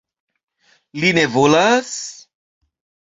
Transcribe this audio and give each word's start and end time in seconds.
Li 1.03 1.11
ne 1.17 1.25
volas... 1.35 1.93